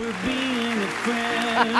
[0.00, 1.70] for being a friend.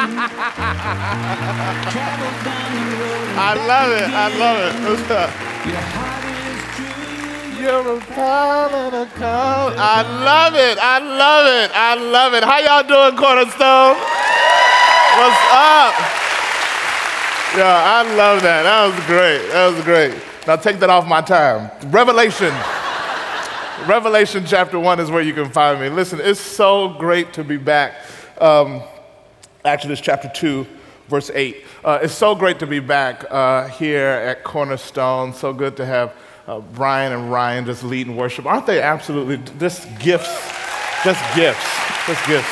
[1.89, 3.33] Travel down the road.
[3.41, 4.09] I love it.
[4.13, 4.73] I love it.
[4.85, 5.31] What's up?
[5.65, 7.65] Your heart is true.
[7.65, 9.73] You're a pal a call.
[9.73, 10.77] I love it.
[10.79, 11.71] I love it.
[11.73, 12.45] I love it.
[12.45, 13.97] How y'all doing, Cornerstone?
[15.17, 15.97] What's up?
[17.57, 18.63] Yeah, I love that.
[18.65, 19.49] That was great.
[19.53, 20.15] That was great.
[20.47, 21.71] Now take that off my time.
[21.91, 22.53] Revelation.
[23.91, 25.89] Revelation chapter 1 is where you can find me.
[25.89, 27.95] Listen, it's so great to be back.
[28.41, 28.85] Um,
[29.65, 30.65] Exodus chapter 2,
[31.09, 31.65] verse 8.
[31.85, 35.35] Uh, it's so great to be back uh, here at Cornerstone.
[35.35, 36.15] So good to have
[36.47, 38.47] uh, Brian and Ryan just leading worship.
[38.47, 40.29] Aren't they absolutely just gifts?
[41.03, 42.07] Just gifts.
[42.07, 42.49] Just gifts.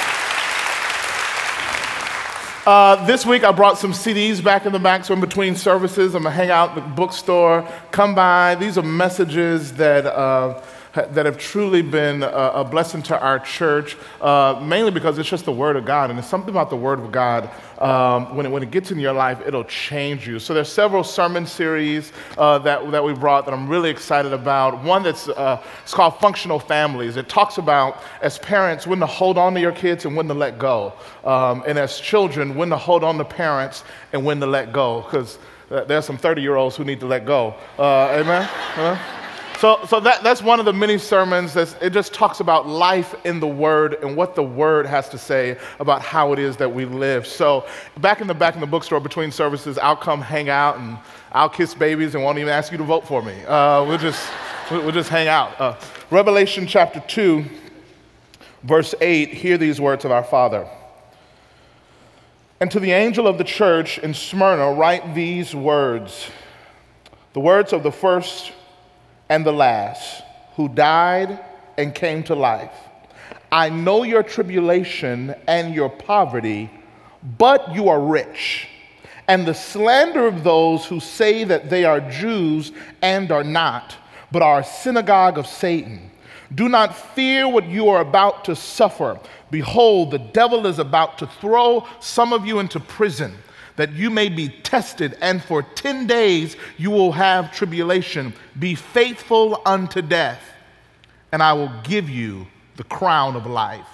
[2.66, 6.16] Uh, this week I brought some CDs back in the back, so in between services,
[6.16, 7.62] I'm gonna hang out at the bookstore.
[7.92, 8.56] Come by.
[8.56, 10.04] These are messages that.
[10.04, 10.60] Uh,
[10.94, 15.44] that have truly been a, a blessing to our church, uh, mainly because it's just
[15.44, 16.10] the Word of God.
[16.10, 18.98] And it's something about the Word of God, um, when, it, when it gets in
[18.98, 20.38] your life, it'll change you.
[20.38, 24.82] So there's several sermon series uh, that, that we brought that I'm really excited about.
[24.82, 27.16] One that's uh, it's called Functional Families.
[27.16, 30.34] It talks about, as parents, when to hold on to your kids and when to
[30.34, 30.92] let go.
[31.24, 35.02] Um, and as children, when to hold on to parents and when to let go.
[35.02, 37.54] Because there's some 30 year olds who need to let go.
[37.78, 38.98] Uh, amen?
[39.58, 43.16] So, so that, that's one of the many sermons that it just talks about life
[43.24, 46.72] in the Word and what the Word has to say about how it is that
[46.72, 47.26] we live.
[47.26, 47.66] So,
[47.98, 50.96] back in the back in the bookstore between services, I'll come hang out and
[51.32, 53.34] I'll kiss babies and won't even ask you to vote for me.
[53.46, 54.30] Uh, we'll just
[54.70, 55.60] we'll we'll just hang out.
[55.60, 55.74] Uh,
[56.12, 57.44] Revelation chapter two,
[58.62, 59.30] verse eight.
[59.34, 60.68] Hear these words of our Father.
[62.60, 66.30] And to the angel of the church in Smyrna, write these words
[67.32, 68.52] the words of the first
[69.28, 70.22] and the last,
[70.56, 71.38] who died
[71.76, 72.72] and came to life.
[73.50, 76.70] I know your tribulation and your poverty,
[77.38, 78.68] but you are rich,
[79.26, 83.96] and the slander of those who say that they are Jews and are not,
[84.32, 86.10] but are a synagogue of Satan.
[86.54, 89.18] Do not fear what you are about to suffer.
[89.50, 93.34] Behold, the devil is about to throw some of you into prison
[93.78, 98.34] that you may be tested, and for 10 days you will have tribulation.
[98.58, 100.42] Be faithful unto death,
[101.30, 103.86] and I will give you the crown of life.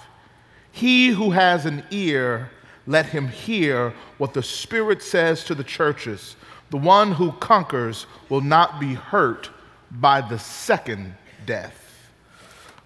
[0.71, 2.49] He who has an ear,
[2.87, 6.35] let him hear what the Spirit says to the churches.
[6.71, 9.51] The one who conquers will not be hurt
[9.91, 11.13] by the second
[11.45, 12.09] death.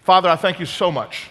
[0.02, 1.30] Father, I thank you so much.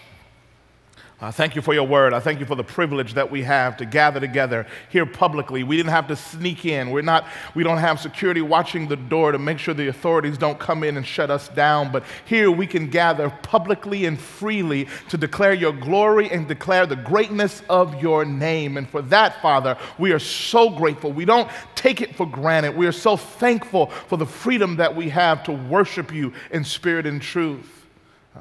[1.21, 2.13] I thank you for your word.
[2.13, 5.63] I thank you for the privilege that we have to gather together here publicly.
[5.63, 6.91] We didn't have to sneak in.
[6.91, 10.57] We're not, we don't have security watching the door to make sure the authorities don't
[10.57, 11.91] come in and shut us down.
[11.91, 16.95] But here we can gather publicly and freely to declare your glory and declare the
[16.95, 18.77] greatness of your name.
[18.77, 21.11] And for that, Father, we are so grateful.
[21.11, 22.77] We don't take it for granted.
[22.77, 27.05] We are so thankful for the freedom that we have to worship you in spirit
[27.05, 27.78] and truth.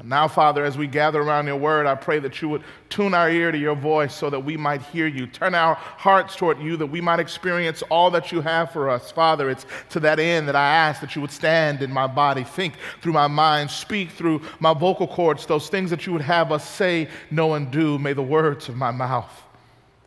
[0.04, 3.28] Now, Father, as we gather around your word, I pray that you would tune our
[3.28, 5.26] ear to your voice so that we might hear you.
[5.26, 9.10] Turn our hearts toward you that we might experience all that you have for us.
[9.10, 12.44] Father, it's to that end that I ask that you would stand in my body,
[12.44, 16.52] think through my mind, speak through my vocal cords, those things that you would have
[16.52, 17.98] us say, know, and do.
[17.98, 19.42] May the words of my mouth,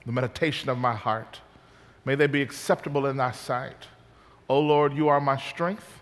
[0.05, 1.41] the meditation of my heart,
[2.05, 3.87] may they be acceptable in thy sight.
[4.47, 5.99] O Lord, you are my strength,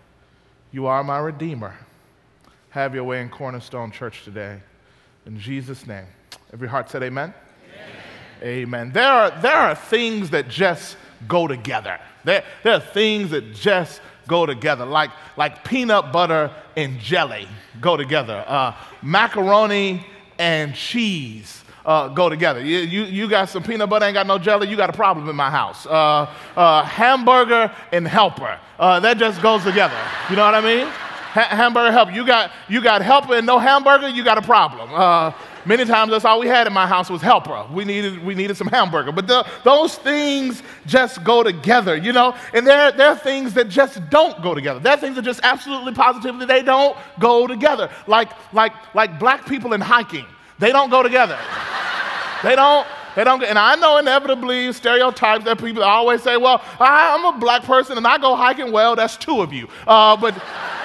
[0.70, 1.74] you are my redeemer
[2.70, 4.60] have your way in Cornerstone Church today.
[5.26, 6.06] In Jesus' name.
[6.52, 7.34] Every heart said amen?
[8.42, 8.64] Amen.
[8.64, 8.92] amen.
[8.92, 10.96] There, are, there are things that just
[11.28, 11.98] go together.
[12.24, 17.48] There, there are things that just go together, like, like peanut butter and jelly
[17.80, 20.06] go together, uh, macaroni
[20.38, 21.64] and cheese.
[21.84, 22.60] Uh, go together.
[22.60, 25.30] You, you, you got some peanut butter, ain't got no jelly, you got a problem
[25.30, 25.86] in my house.
[25.86, 28.60] Uh, uh, hamburger and helper.
[28.78, 29.96] Uh, that just goes together.
[30.28, 30.92] You know what I mean?
[31.32, 32.10] Ha- hamburger helper.
[32.12, 34.92] You got you got helper and no hamburger, you got a problem.
[34.92, 35.32] Uh,
[35.64, 37.66] many times that's all we had in my house was helper.
[37.72, 39.12] We needed we needed some hamburger.
[39.12, 42.34] But the, those things just go together, you know.
[42.52, 44.80] And there there are things that just don't go together.
[44.80, 47.90] There are things that just absolutely positively they don't go together.
[48.08, 50.26] Like like like black people in hiking,
[50.58, 51.38] they don't go together.
[52.42, 52.86] they don't.
[53.16, 57.38] They don't, and I know inevitably stereotypes that people always say, well, I, am a
[57.38, 58.70] black person and I go hiking.
[58.70, 59.68] Well, that's two of you.
[59.86, 60.34] Uh, but,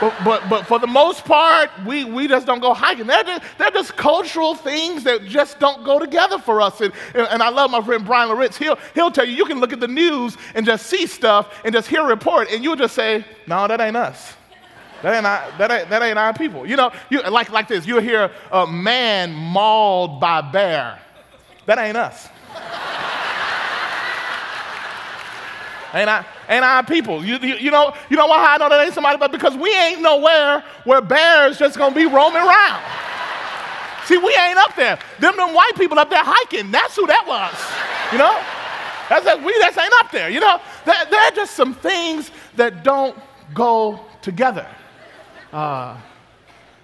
[0.01, 3.05] but, but, but for the most part, we, we just don't go hiking.
[3.05, 6.81] They're just, they're just cultural things that just don't go together for us.
[6.81, 8.57] And, and I love my friend Bryan Loritts.
[8.57, 11.73] He'll, he'll tell you, you can look at the news and just see stuff and
[11.73, 14.33] just hear a report, and you'll just say, no, that ain't us.
[15.03, 16.65] That ain't, our, that, ain't, that ain't our people.
[16.65, 20.99] You know, you, like, like this, you'll hear a man mauled by bear
[21.65, 22.29] That ain't us.
[25.93, 27.23] ain't I, ain't our people.
[27.23, 29.73] You, you, you, know, you know why I know that ain't somebody, but because we
[29.75, 32.83] ain't nowhere where bears just gonna be roaming around.
[34.05, 34.99] See, we ain't up there.
[35.19, 38.11] Them, them white people up there hiking, that's who that was.
[38.11, 38.39] You know?
[39.09, 40.29] That's, that's, we that's ain't up there.
[40.29, 40.61] You know?
[40.85, 43.17] There, there are just some things that don't
[43.53, 44.67] go together.
[45.51, 45.97] Uh,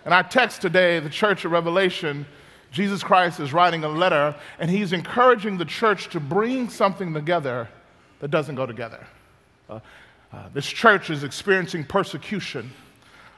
[0.06, 2.26] in our text today, the church of Revelation,
[2.72, 7.68] Jesus Christ is writing a letter and he's encouraging the church to bring something together
[8.20, 9.06] that doesn't go together.
[9.70, 9.80] Uh,
[10.32, 12.72] uh, this church is experiencing persecution.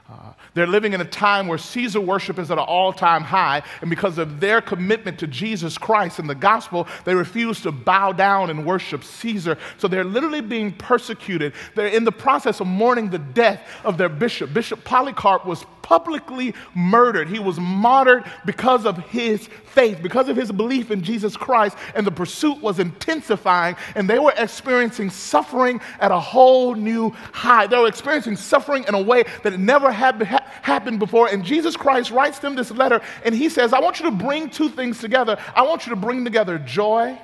[0.10, 3.64] Uh, they're living in a time where Caesar worship is at an all time high,
[3.80, 8.12] and because of their commitment to Jesus Christ and the gospel, they refuse to bow
[8.12, 9.58] down and worship Caesar.
[9.78, 11.54] So they're literally being persecuted.
[11.76, 14.54] They're in the process of mourning the death of their bishop.
[14.54, 17.28] Bishop Polycarp was publicly murdered.
[17.28, 22.08] He was martyred because of his faith, because of his belief in Jesus Christ, and
[22.08, 27.68] the pursuit was intensifying, and they were experiencing suffering at a whole new high.
[27.68, 31.28] They were experiencing suffering in a way that it never happened before.
[31.30, 34.50] And Jesus Christ writes them this letter, and he says, I want you to bring
[34.50, 35.40] two things together.
[35.56, 37.18] I want you to bring together joy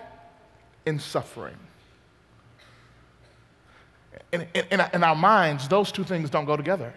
[0.86, 1.58] and suffering.
[4.32, 6.94] In, in, in, our minds, those two things don't go together.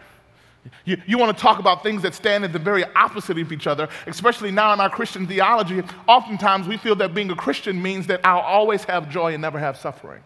[0.85, 3.67] You, you want to talk about things that stand at the very opposite of each
[3.67, 5.83] other, especially now in our Christian theology.
[6.07, 9.59] Oftentimes we feel that being a Christian means that I'll always have joy and never
[9.59, 10.23] have suffering.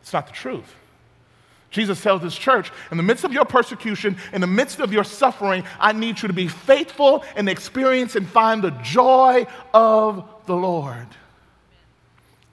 [0.00, 0.74] It's not the truth.
[1.72, 5.04] Jesus tells his church, in the midst of your persecution, in the midst of your
[5.04, 10.54] suffering, I need you to be faithful and experience and find the joy of the
[10.54, 11.08] Lord.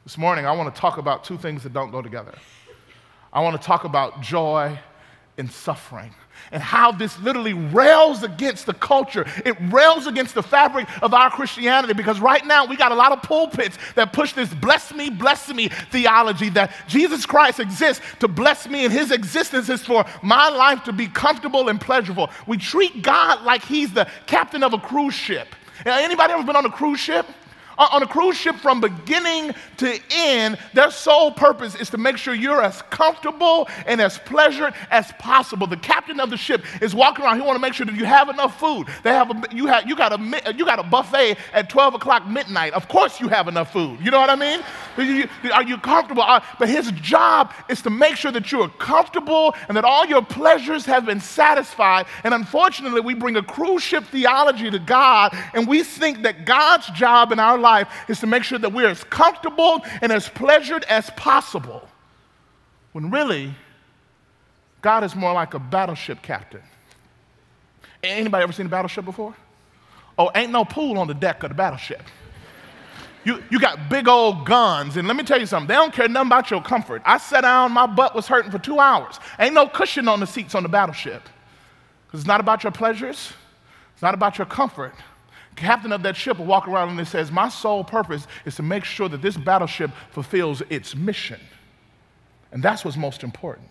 [0.05, 2.33] This morning, I want to talk about two things that don't go together.
[3.31, 4.79] I want to talk about joy
[5.37, 6.15] and suffering
[6.51, 9.25] and how this literally rails against the culture.
[9.45, 13.11] It rails against the fabric of our Christianity because right now we got a lot
[13.11, 18.27] of pulpits that push this bless me, bless me theology that Jesus Christ exists to
[18.27, 22.29] bless me and his existence is for my life to be comfortable and pleasurable.
[22.47, 25.47] We treat God like he's the captain of a cruise ship.
[25.85, 27.25] Uh, anybody ever been on a cruise ship?
[27.79, 32.33] On a cruise ship from beginning to end, their sole purpose is to make sure
[32.33, 35.65] you're as comfortable and as pleasant as possible.
[35.65, 37.37] The captain of the ship is walking around.
[37.37, 38.87] He want to make sure that you have enough food.
[39.03, 42.27] They have a, you, have, you, got a, you got a buffet at 12 o'clock
[42.27, 42.73] midnight.
[42.73, 43.99] Of course you have enough food.
[44.01, 44.61] You know what I mean?
[45.53, 46.23] Are you comfortable?
[46.23, 50.05] Uh, but his job is to make sure that you are comfortable and that all
[50.05, 52.07] your pleasures have been satisfied.
[52.25, 56.87] And unfortunately, we bring a cruise ship theology to God and we think that God's
[56.87, 60.29] job in our life life is to make sure that we're as comfortable and as
[60.29, 61.87] pleasured as possible.
[62.93, 63.53] When really,
[64.81, 66.63] God is more like a battleship captain.
[68.01, 69.35] Anybody ever seen a battleship before?
[70.17, 72.03] Oh, ain't no pool on the deck of the battleship.
[73.25, 76.07] You, you got big old guns, and let me tell you something, they don't care
[76.07, 77.01] nothing about your comfort.
[77.05, 79.19] I sat down, my butt was hurting for two hours.
[79.37, 81.23] Ain't no cushion on the seats on the battleship.
[82.07, 83.33] Because it's not about your pleasures,
[83.93, 84.93] it's not about your comfort,
[85.59, 88.63] captain of that ship will walk around and it says, My sole purpose is to
[88.63, 91.39] make sure that this battleship fulfills its mission.
[92.51, 93.67] And that's what's most important.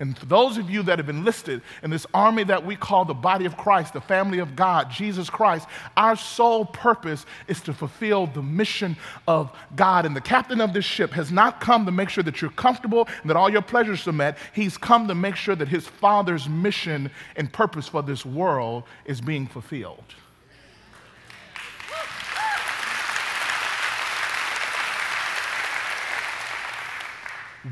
[0.00, 3.14] And for those of you that have enlisted in this army that we call the
[3.14, 8.26] body of Christ, the family of God, Jesus Christ, our sole purpose is to fulfill
[8.26, 8.96] the mission
[9.28, 10.04] of God.
[10.04, 13.08] And the captain of this ship has not come to make sure that you're comfortable
[13.20, 14.36] and that all your pleasures are met.
[14.52, 19.20] He's come to make sure that his Father's mission and purpose for this world is
[19.20, 20.14] being fulfilled.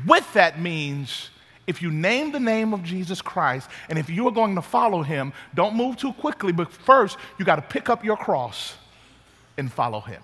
[0.05, 1.29] With that means
[1.67, 5.01] if you name the name of Jesus Christ and if you are going to follow
[5.01, 8.75] him, don't move too quickly, but first you got to pick up your cross
[9.57, 10.21] and follow him.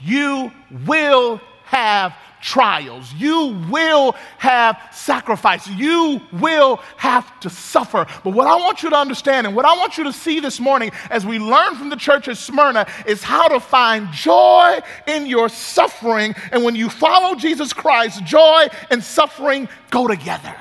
[0.00, 0.52] You
[0.86, 3.12] will have trials.
[3.14, 5.66] You will have sacrifice.
[5.66, 8.06] You will have to suffer.
[8.24, 10.60] But what I want you to understand and what I want you to see this
[10.60, 15.26] morning as we learn from the church at Smyrna is how to find joy in
[15.26, 16.34] your suffering.
[16.52, 20.54] And when you follow Jesus Christ, joy and suffering go together.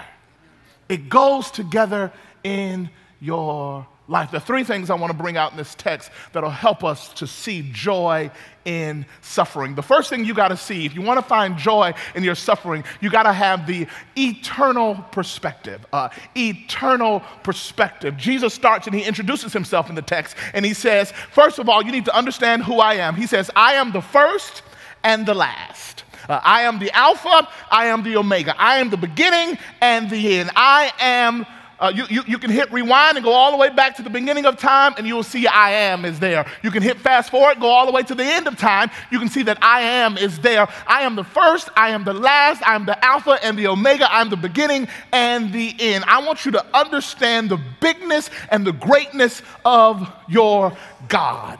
[0.89, 2.11] It goes together
[2.43, 4.33] in your life.
[4.33, 7.27] Are three things I want to bring out in this text that'll help us to
[7.27, 8.31] see joy
[8.65, 9.75] in suffering.
[9.75, 12.35] The first thing you got to see, if you want to find joy in your
[12.35, 13.87] suffering, you got to have the
[14.17, 15.85] eternal perspective.
[15.91, 18.17] Uh, eternal perspective.
[18.17, 21.83] Jesus starts and he introduces himself in the text and he says, First of all,
[21.83, 23.15] you need to understand who I am.
[23.15, 24.63] He says, I am the first
[25.03, 26.03] and the last.
[26.27, 28.53] Uh, I am the Alpha, I am the Omega.
[28.57, 30.51] I am the beginning and the end.
[30.55, 31.45] I am
[31.79, 34.10] Uh, you, you, you can hit rewind and go all the way back to the
[34.10, 36.46] beginning of time, and you will see I am is there.
[36.63, 38.89] You can hit fast forward, go all the way to the end of time.
[39.12, 40.67] You can see that I am is there.
[40.88, 44.12] I am the first, I am the last, I am the Alpha and the Omega,
[44.12, 46.03] I am the beginning and the end.
[46.07, 50.75] I want you to understand the bigness and the greatness of your
[51.07, 51.60] God.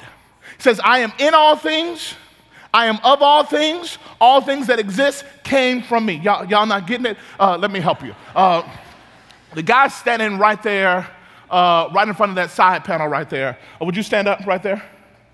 [0.58, 2.16] He says, I am in all things.
[2.74, 3.98] I am of all things.
[4.20, 6.16] All things that exist came from me.
[6.16, 7.18] Y'all, y'all not getting it?
[7.40, 8.16] Uh, let me help you.
[8.36, 8.64] Uh,
[9.54, 11.08] the guy standing right there,
[11.50, 13.58] uh, right in front of that side panel right there.
[13.82, 14.84] Uh, would you stand up right there?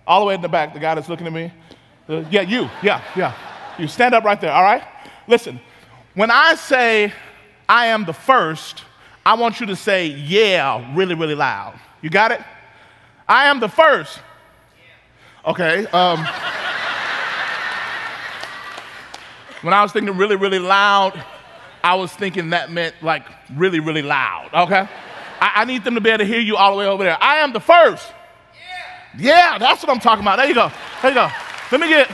[0.06, 1.52] All the way in the back, the guy that's looking at me.
[2.08, 2.70] Uh, yeah, you.
[2.82, 3.34] Yeah, yeah.
[3.78, 4.84] You stand up right there, all right?
[5.28, 5.60] Listen,
[6.14, 7.12] when I say
[7.68, 8.84] I am the first,
[9.26, 11.80] I want you to say yeah really, really loud.
[12.02, 12.42] You got it?
[13.28, 14.20] I am the first.
[15.46, 15.86] Okay.
[15.88, 16.20] Um,
[19.62, 21.24] when I was thinking really, really loud,
[21.84, 24.88] I was thinking that meant like really, really loud, okay?
[25.42, 27.22] I, I need them to be able to hear you all the way over there.
[27.22, 28.12] I am the first.
[29.18, 29.54] Yeah.
[29.54, 30.38] yeah, that's what I'm talking about.
[30.38, 30.72] There you go.
[31.02, 31.30] There you go.
[31.72, 32.10] Let me get,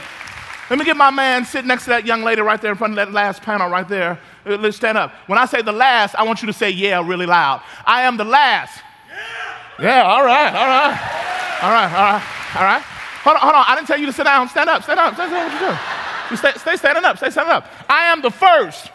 [0.69, 2.93] let me get my man sitting next to that young lady right there in front
[2.93, 4.19] of that last panel right there.
[4.45, 5.13] Uh, let's stand up.
[5.27, 7.61] When I say the last, I want you to say yeah really loud.
[7.85, 8.81] I am the last.
[9.79, 11.19] Yeah, yeah all right, all right.
[11.61, 12.81] All right, all right, all right.
[12.81, 13.65] Hold on, hold on.
[13.67, 14.47] I didn't tell you to sit down.
[14.47, 15.13] Stand up, stand up.
[15.13, 15.43] Stand up.
[15.43, 15.79] What you doing?
[16.31, 17.17] You stay, stay standing up.
[17.17, 17.67] Stay standing up.
[17.89, 18.91] I am the first.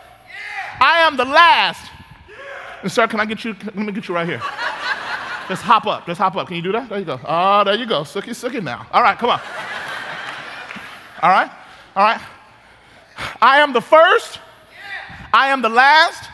[0.80, 1.90] I am the last.
[2.82, 3.56] And sir, can I get you?
[3.64, 4.42] Let me get you right here.
[5.48, 6.06] Just hop up.
[6.06, 6.48] Just hop up.
[6.48, 6.88] Can you do that?
[6.88, 7.20] There you go.
[7.24, 8.02] Oh, there you go.
[8.02, 8.86] Sookie, sookie now.
[8.92, 9.40] All right, come on.
[11.22, 11.50] All right,
[11.96, 12.20] all right.
[13.40, 14.40] I am the first.
[15.32, 16.30] I am the last.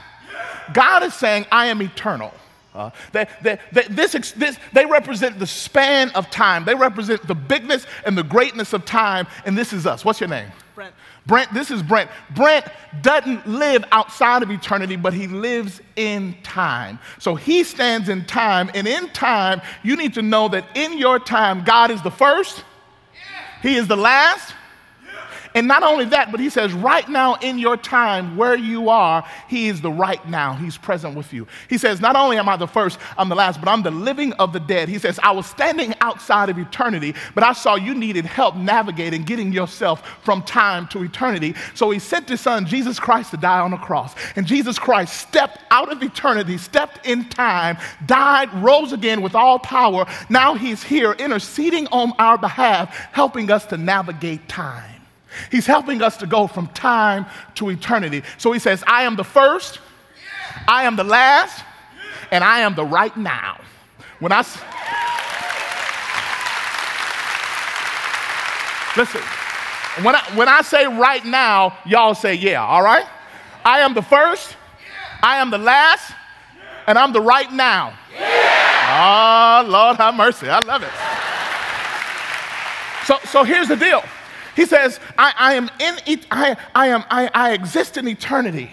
[0.72, 2.32] God is saying, I am eternal.
[2.74, 6.64] Uh, they, they, they, this, this, they represent the span of time.
[6.64, 9.26] They represent the bigness and the greatness of time.
[9.44, 10.04] And this is us.
[10.04, 10.50] What's your name?
[10.74, 10.94] Brent.
[11.30, 12.10] Brent, this is Brent.
[12.34, 12.66] Brent
[13.02, 16.98] doesn't live outside of eternity, but he lives in time.
[17.20, 18.68] So he stands in time.
[18.74, 22.64] And in time, you need to know that in your time, God is the first,
[23.62, 24.56] He is the last,
[25.54, 29.24] and not only that, but he says, right now in your time where you are,
[29.48, 30.54] he is the right now.
[30.54, 31.46] He's present with you.
[31.68, 34.32] He says, not only am I the first, I'm the last, but I'm the living
[34.34, 34.88] of the dead.
[34.88, 39.24] He says, I was standing outside of eternity, but I saw you needed help navigating,
[39.24, 41.54] getting yourself from time to eternity.
[41.74, 44.14] So he sent his son, Jesus Christ, to die on the cross.
[44.36, 47.76] And Jesus Christ stepped out of eternity, stepped in time,
[48.06, 50.06] died, rose again with all power.
[50.28, 54.99] Now he's here interceding on our behalf, helping us to navigate time.
[55.50, 58.22] He's helping us to go from time to eternity.
[58.38, 59.80] So he says, I am the first,
[60.66, 61.64] I am the last,
[62.30, 63.60] and I am the right now.
[64.18, 64.38] When I
[68.96, 69.22] listen,
[70.02, 73.06] when I, when I say right now, y'all say yeah, all right?
[73.64, 74.56] I am the first,
[75.22, 76.12] I am the last,
[76.86, 77.94] and I'm the right now.
[78.92, 80.48] Oh, Lord have mercy.
[80.48, 80.90] I love it.
[83.06, 84.02] So, so here's the deal.
[84.56, 88.70] He says, I, I am in it, I, I am, I, I exist in eternity,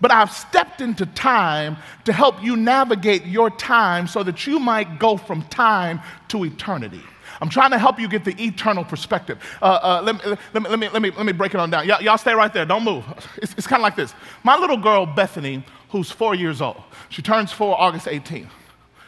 [0.00, 4.98] but I've stepped into time to help you navigate your time so that you might
[4.98, 7.02] go from time to eternity.
[7.40, 9.38] I'm trying to help you get the eternal perspective.
[9.60, 11.86] Uh, uh, let, me, let, me, let, me, let, me, break it on down.
[11.86, 12.64] y'all stay right there.
[12.64, 13.04] Don't move.
[13.42, 14.14] It's, it's kind of like this.
[14.42, 18.48] My little girl, Bethany, who's four years old, she turns four August 18th.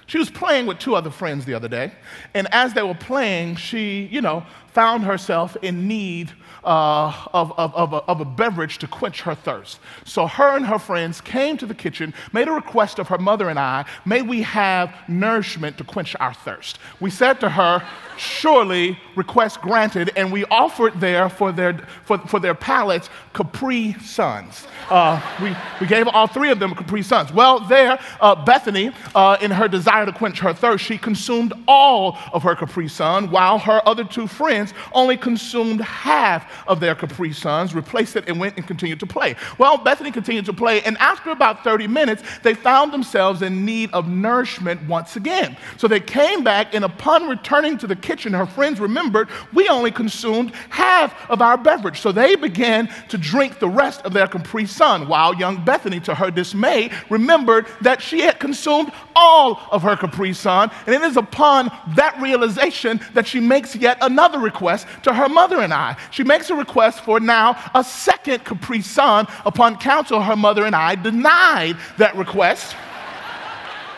[0.08, 1.92] She was playing with two other friends the other day,
[2.32, 6.32] and as they were playing, she, you know, found herself in need
[6.68, 9.80] uh, of, of, of, a, of, a, beverage to quench her thirst.
[10.04, 13.48] So her and her friends came to the kitchen, made a request of her mother
[13.48, 16.78] and I, may we have nourishment to quench our thirst.
[17.00, 17.82] We said to her,
[18.18, 24.66] surely request granted, and we offered there for their, for, for their palates Capri Suns.
[24.90, 27.32] Uh, we, we gave all three of them Capri Suns.
[27.32, 32.18] Well, there, uh, Bethany, uh, in her desire to quench her thirst, she consumed all
[32.32, 37.32] of her Capri Sun, while her other two friends only consumed half of their Capri
[37.32, 39.36] Suns, replaced it, and went and continued to play.
[39.58, 43.90] Well, Bethany continued to play, and after about 30 minutes, they found themselves in need
[43.92, 45.56] of nourishment once again.
[45.76, 49.90] So they came back, and upon returning to the kitchen, her friends remembered we only
[49.90, 52.00] consumed half of our beverage.
[52.00, 56.14] So they began to drink the rest of their Capri Sun, while young Bethany, to
[56.14, 60.70] her dismay, remembered that she had consumed all of her Capri Sun.
[60.86, 65.60] And it is upon that realization that she makes yet another request to her mother
[65.60, 65.96] and I.
[66.10, 69.26] She makes a request for now a second Capri Sun.
[69.44, 72.76] Upon counsel, her mother and I denied that request.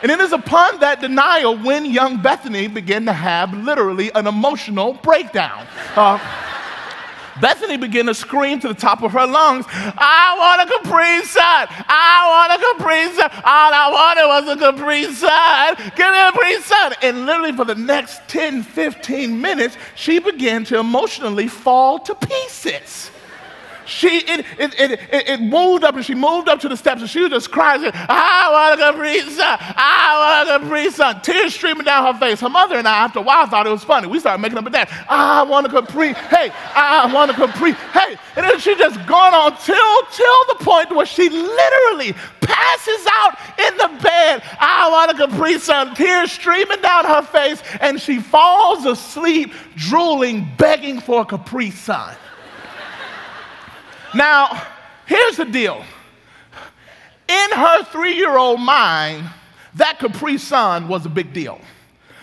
[0.03, 4.95] And it is upon that denial when young Bethany began to have literally an emotional
[4.95, 5.67] breakdown.
[5.95, 6.19] Uh,
[7.41, 11.67] Bethany began to scream to the top of her lungs, I want a Capri Sun.
[11.89, 13.31] I want a Capri Sun.
[13.45, 15.77] All I wanted was a Capri Sun.
[15.97, 16.95] Give me a Capri Sun.
[17.03, 23.11] And literally for the next 10, 15 minutes, she began to emotionally fall to pieces.
[23.91, 27.11] She, it, it, it, it, moved up and she moved up to the steps and
[27.11, 29.59] she was just crying, saying, I want a Sun.
[29.61, 31.23] I want a Capri Sun.
[31.23, 32.39] Tears streaming down her face.
[32.39, 34.07] Her mother and I, after a while, thought it was funny.
[34.07, 34.91] We started making up a dance.
[35.09, 36.13] I want a Capri.
[36.13, 37.73] Hey, I want a Capri.
[37.73, 38.17] Hey.
[38.37, 43.39] And then she just gone on till, till the point where she literally passes out
[43.59, 44.43] in the bed.
[44.61, 45.97] I want a Capri Sun.
[45.97, 52.15] Tears streaming down her face and she falls asleep, drooling, begging for a Capri Sun.
[54.15, 54.67] Now,
[55.07, 55.85] here's the deal.
[57.29, 59.29] In her three year old mind,
[59.75, 61.61] that Capri Sun was a big deal.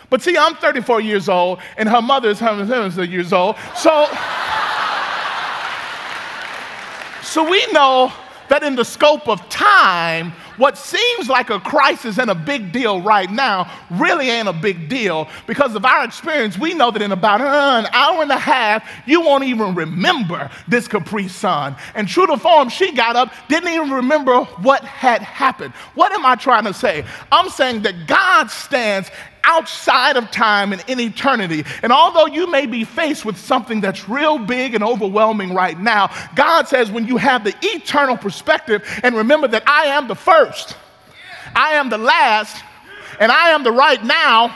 [0.10, 3.56] But see, I'm 34 years old, and her mother is 107 years old.
[3.75, 4.06] So,
[7.22, 8.12] so we know
[8.50, 13.02] that in the scope of time, what seems like a crisis and a big deal
[13.02, 16.58] right now really ain't a big deal because of our experience.
[16.58, 20.88] We know that in about an hour and a half, you won't even remember this
[20.88, 21.76] Capri Sun.
[21.96, 25.74] And true to form, she got up, didn't even remember what had happened.
[25.96, 27.06] What am I trying to say?
[27.32, 29.10] I'm saying that God stands
[29.48, 31.63] outside of time and in eternity.
[31.82, 36.12] And although you may be faced with something that's real big and overwhelming right now,
[36.36, 40.75] God says when you have the eternal perspective and remember that I am the first,
[41.56, 42.62] I am the last,
[43.20, 44.56] and I am the right now.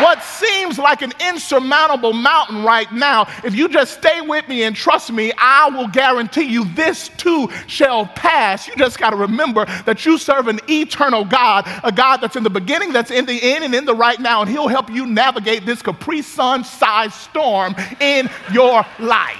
[0.00, 4.76] What seems like an insurmountable mountain right now, if you just stay with me and
[4.76, 8.68] trust me, I will guarantee you this too shall pass.
[8.68, 12.42] You just got to remember that you serve an eternal God, a God that's in
[12.42, 15.06] the beginning, that's in the end, and in the right now, and He'll help you
[15.06, 19.38] navigate this Capri Sun sized storm in your life.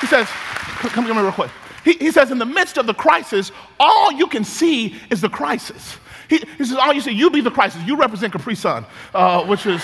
[0.00, 1.50] He says, come, come here real quick.
[1.84, 5.28] He, he, says, in the midst of the crisis, all you can see is the
[5.28, 5.98] crisis.
[6.28, 7.82] He, he says, all you see, you be the crisis.
[7.84, 9.82] You represent Capri Sun, uh, which is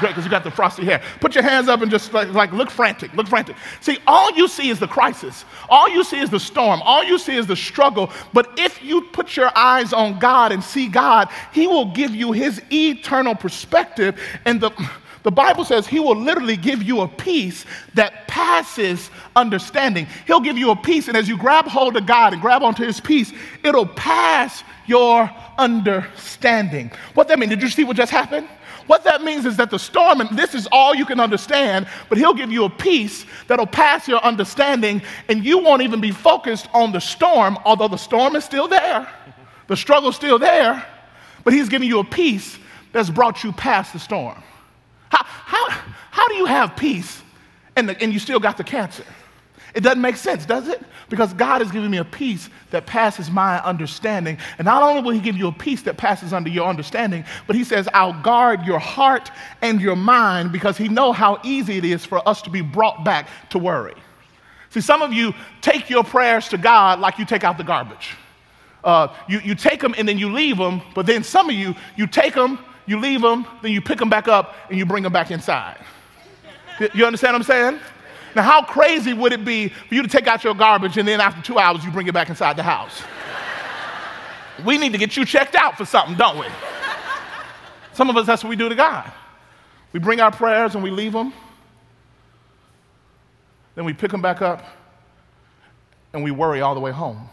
[0.00, 1.02] great because you got the frosty hair.
[1.20, 3.56] Put your hands up and just like, like look frantic, look frantic.
[3.80, 5.44] See, all you see is the crisis.
[5.68, 6.80] All you see is the storm.
[6.82, 8.10] All you see is the struggle.
[8.32, 12.32] But if you put your eyes on God and see God, He will give you
[12.32, 14.70] His eternal perspective and the
[15.26, 20.06] the Bible says he will literally give you a peace that passes understanding.
[20.24, 22.84] He'll give you a peace, and as you grab hold of God and grab onto
[22.84, 23.32] his peace,
[23.64, 26.92] it'll pass your understanding.
[27.14, 27.48] What that mean?
[27.48, 28.46] Did you see what just happened?
[28.86, 32.18] What that means is that the storm, and this is all you can understand, but
[32.18, 36.68] he'll give you a peace that'll pass your understanding, and you won't even be focused
[36.72, 39.12] on the storm, although the storm is still there,
[39.66, 40.86] the struggle's still there,
[41.42, 42.60] but he's giving you a peace
[42.92, 44.40] that's brought you past the storm.
[45.16, 45.68] How, how,
[46.10, 47.22] how do you have peace
[47.76, 49.04] and, the, and you still got the cancer?
[49.74, 50.82] It doesn't make sense, does it?
[51.08, 54.38] Because God has given me a peace that passes my understanding.
[54.58, 57.56] And not only will He give you a peace that passes under your understanding, but
[57.56, 59.30] He says, I'll guard your heart
[59.62, 63.04] and your mind because He knows how easy it is for us to be brought
[63.04, 63.94] back to worry.
[64.70, 68.16] See, some of you take your prayers to God like you take out the garbage.
[68.82, 71.74] Uh, you, you take them and then you leave them, but then some of you,
[71.96, 75.02] you take them you leave them, then you pick them back up and you bring
[75.02, 75.78] them back inside.
[76.94, 77.80] You understand what I'm saying?
[78.34, 81.20] Now, how crazy would it be for you to take out your garbage and then
[81.20, 83.02] after two hours you bring it back inside the house?
[84.64, 86.46] we need to get you checked out for something, don't we?
[87.92, 89.10] Some of us, that's what we do to God.
[89.92, 91.32] We bring our prayers and we leave them.
[93.74, 94.64] Then we pick them back up
[96.12, 97.28] and we worry all the way home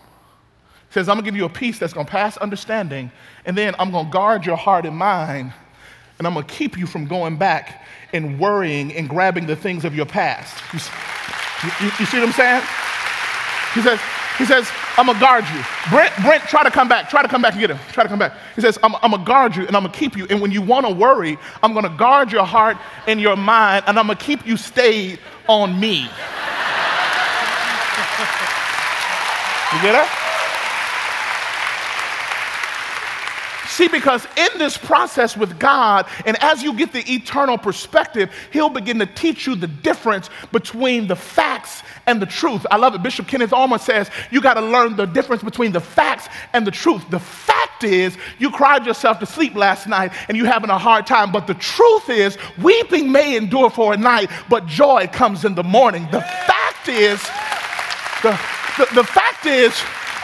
[0.94, 3.12] says, I'm gonna give you a peace that's gonna pass understanding,
[3.46, 5.52] and then I'm gonna guard your heart and mind,
[6.20, 9.96] and I'm gonna keep you from going back and worrying and grabbing the things of
[9.96, 10.56] your past.
[10.72, 10.80] You,
[11.82, 12.62] you, you see what I'm saying?
[13.74, 14.00] He says,
[14.38, 15.64] he says, I'm gonna guard you.
[15.90, 17.10] Brent, Brent, try to come back.
[17.10, 17.80] Try to come back and get him.
[17.92, 18.34] Try to come back.
[18.56, 20.28] He says, I'm, I'm gonna guard you and I'm gonna keep you.
[20.30, 22.78] And when you wanna worry, I'm gonna guard your heart
[23.08, 26.02] and your mind and I'm gonna keep you stayed on me.
[29.74, 30.23] you get it?
[33.68, 38.70] See, because in this process with God, and as you get the eternal perspective, He'll
[38.70, 42.66] begin to teach you the difference between the facts and the truth.
[42.70, 43.04] I love it.
[43.04, 46.72] Bishop Kenneth Ulmer says you got to learn the difference between the facts and the
[46.72, 47.10] truth.
[47.10, 51.08] The fact is, you cried yourself to sleep last night and you're having a hard
[51.08, 55.56] time, but the truth is, weeping may endure for a night, but joy comes in
[55.56, 56.08] the morning.
[56.12, 57.22] The fact is,
[58.22, 58.32] the,
[58.78, 59.74] the, the fact is,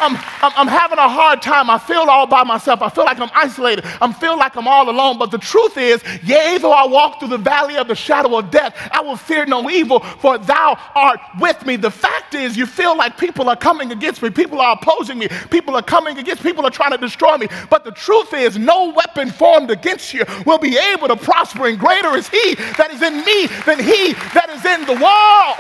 [0.02, 1.70] I'm, I'm, I'm having a hard time.
[1.70, 2.82] I feel all by myself.
[2.82, 3.86] I feel like I'm isolated.
[4.02, 5.18] I feel like I'm all alone.
[5.18, 8.52] But the truth is, yea, though I walk through the valley of the shadow of
[8.52, 11.76] death, I will fear no evil, for thou art with me.
[11.76, 15.28] The fact is, you feel like people are coming against me, people are opposing me,
[15.50, 17.48] people are coming against, people are trying to destroy me.
[17.70, 21.80] But the truth is, no weapon formed against you will be able to prosper, and
[21.80, 25.58] greater is he that is in me than he that is in the world.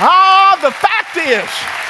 [0.00, 1.83] Ah, the fact is,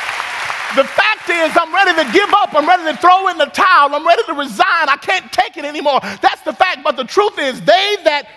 [0.77, 2.55] the fact is, I'm ready to give up.
[2.55, 3.95] I'm ready to throw in the towel.
[3.95, 4.89] I'm ready to resign.
[4.89, 6.01] I can't take it anymore.
[6.21, 6.83] That's the fact.
[6.83, 8.29] But the truth is, they that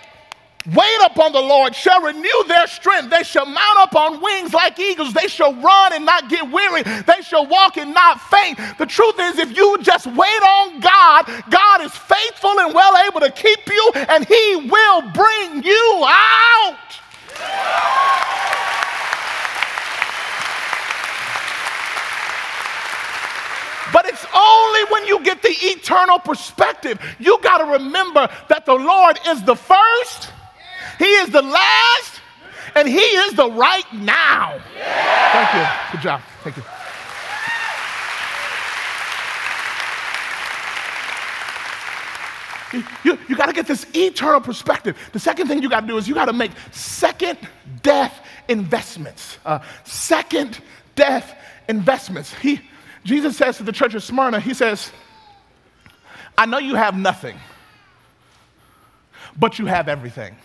[0.74, 3.10] wait upon the Lord shall renew their strength.
[3.10, 5.12] They shall mount up on wings like eagles.
[5.12, 6.82] They shall run and not get weary.
[6.82, 8.58] They shall walk and not faint.
[8.78, 13.20] The truth is, if you just wait on God, God is faithful and well able
[13.20, 16.76] to keep you, and He will bring you out.
[23.92, 27.00] But it's only when you get the eternal perspective.
[27.18, 30.30] You got to remember that the Lord is the first,
[30.98, 32.20] He is the last,
[32.74, 34.58] and He is the right now.
[35.32, 35.92] Thank you.
[35.92, 36.20] Good job.
[36.42, 36.62] Thank you.
[42.72, 44.96] You, you, you got to get this eternal perspective.
[45.12, 47.38] The second thing you got to do is you got to make second
[47.82, 49.38] death investments.
[49.46, 50.58] Uh, second
[50.94, 51.34] death
[51.68, 52.34] investments.
[52.34, 52.60] He,
[53.04, 54.92] Jesus says to the church of Smyrna, He says,
[56.36, 57.36] I know you have nothing,
[59.38, 60.36] but you have everything.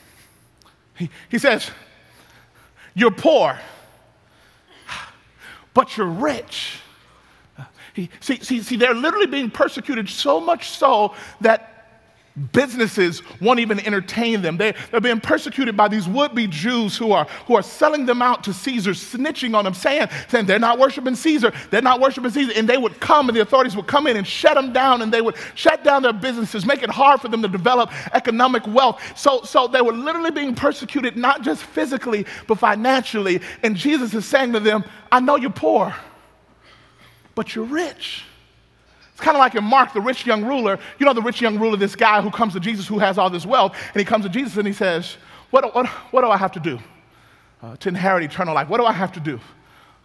[0.96, 1.70] He, he says,
[2.94, 3.60] You're poor,
[5.74, 6.80] but you're rich.
[7.94, 11.73] He, see, see, see, they're literally being persecuted so much so that
[12.52, 14.58] Businesses won't even entertain them.
[14.58, 18.24] They, they're being persecuted by these would be Jews who are, who are selling them
[18.24, 22.32] out to Caesar, snitching on them, saying, saying they're not worshiping Caesar, they're not worshiping
[22.32, 22.52] Caesar.
[22.56, 25.14] And they would come, and the authorities would come in and shut them down, and
[25.14, 29.00] they would shut down their businesses, make it hard for them to develop economic wealth.
[29.16, 33.42] So, so they were literally being persecuted, not just physically, but financially.
[33.62, 35.96] And Jesus is saying to them, I know you're poor,
[37.36, 38.26] but you're rich.
[39.14, 40.80] It's kind of like in Mark, the rich young ruler.
[41.00, 43.30] You know, the rich young ruler, this guy who comes to Jesus who has all
[43.30, 45.18] this wealth, and he comes to Jesus and he says,
[45.52, 46.80] What, what, what do I have to do
[47.62, 48.68] uh, to inherit eternal life?
[48.70, 49.40] What do I have to do?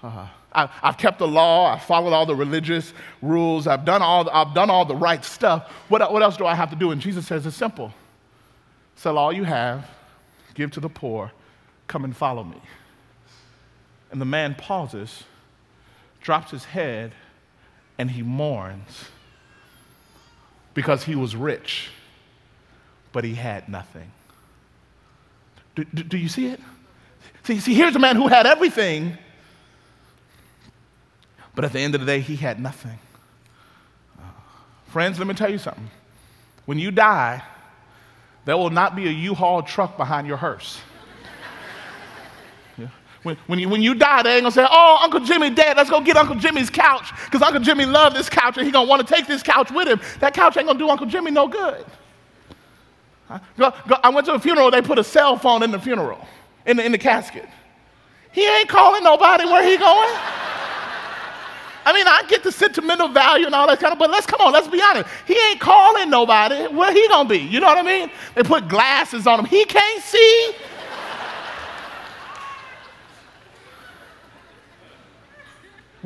[0.03, 4.25] Uh, I, have kept the law, I've followed all the religious rules, I've done all
[4.25, 5.71] the, I've done all the right stuff.
[5.88, 6.90] What, what else do I have to do?
[6.90, 7.92] And Jesus says, It's simple
[8.99, 9.88] sell all you have,
[10.55, 11.31] give to the poor,
[11.87, 12.61] come and follow me.
[14.11, 15.23] And the man pauses,
[16.21, 17.12] drops his head,
[17.98, 19.06] and he mourns
[20.74, 21.90] because he was rich,
[23.12, 24.12] but he had nothing.
[25.74, 26.61] Do, do, do, you see it?
[27.44, 29.18] See, see, here's a man who had everything,
[31.54, 32.98] but at the end of the day, he had nothing.
[34.87, 35.90] Friends, let me tell you something.
[36.64, 37.42] When you die,
[38.44, 40.80] there will not be a U Haul truck behind your hearse.
[43.28, 45.90] When, when, you, when you die, they ain't gonna say, oh, Uncle Jimmy dead, let's
[45.90, 49.04] go get Uncle Jimmy's couch, because Uncle Jimmy loved this couch and he gonna wanna
[49.04, 50.00] take this couch with him.
[50.20, 51.84] That couch ain't gonna do Uncle Jimmy no good.
[53.58, 56.26] Go, go, I went to a funeral, they put a cell phone in the funeral,
[56.64, 57.46] in the, in the casket.
[58.32, 60.08] He ain't calling nobody where he going.
[61.84, 64.40] I mean, I get the sentimental value and all that kind of, but let's come
[64.40, 65.06] on, let's be honest.
[65.26, 66.66] He ain't calling nobody.
[66.74, 67.40] Where he gonna be?
[67.40, 68.10] You know what I mean?
[68.34, 69.44] They put glasses on him.
[69.44, 70.54] He can't see.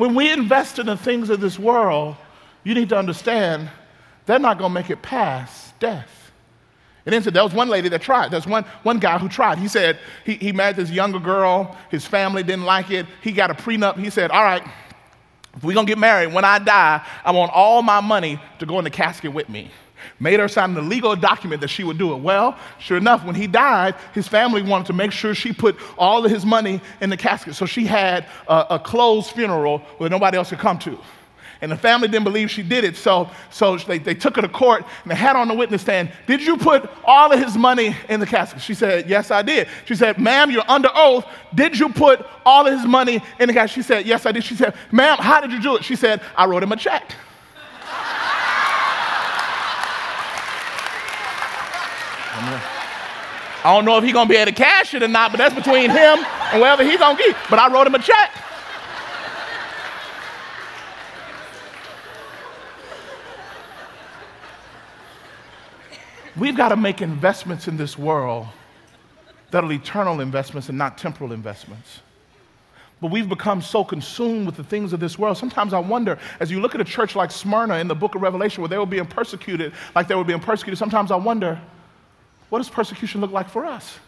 [0.02, 2.16] When we invest in the things of this world,
[2.64, 3.70] you need to understand
[4.26, 6.32] they're not going to make it past death.
[7.06, 8.32] And then there was one lady that tried.
[8.32, 9.58] There's one, one guy who tried.
[9.58, 11.76] He said he, he married this younger girl.
[11.88, 13.06] His family didn't like it.
[13.22, 13.96] He got a prenup.
[13.96, 14.64] He said, All right,
[15.54, 18.66] if we're going to get married, when I die, I want all my money to
[18.66, 19.70] go in the casket with me
[20.20, 22.16] made her sign the legal document that she would do it.
[22.16, 26.24] Well, sure enough, when he died, his family wanted to make sure she put all
[26.24, 27.54] of his money in the casket.
[27.54, 30.98] So she had a, a closed funeral where nobody else could come to.
[31.62, 34.48] And the family didn't believe she did it, so, so they, they took her to
[34.48, 37.96] court and they had on the witness stand, Did you put all of his money
[38.08, 38.60] in the casket?
[38.60, 39.68] She said, Yes, I did.
[39.84, 41.24] She said, Ma'am, you're under oath.
[41.54, 43.74] Did you put all of his money in the casket?
[43.74, 44.42] She said, Yes, I did.
[44.42, 45.84] She said, Ma'am, how did you do it?
[45.84, 47.14] She said, I wrote him a check.
[52.44, 55.54] I don't know if he's gonna be able to cash it or not, but that's
[55.54, 57.36] between him and wherever he's gonna get.
[57.48, 58.30] But I wrote him a check.
[66.36, 68.46] We've got to make investments in this world
[69.50, 72.00] that are eternal investments and not temporal investments.
[73.02, 75.36] But we've become so consumed with the things of this world.
[75.36, 78.22] Sometimes I wonder, as you look at a church like Smyrna in the book of
[78.22, 81.60] Revelation, where they were being persecuted like they were being persecuted, sometimes I wonder,
[82.52, 83.98] what does persecution look like for us?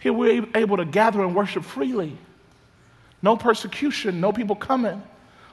[0.00, 2.14] Here we're able to gather and worship freely.
[3.22, 5.02] No persecution, no people coming.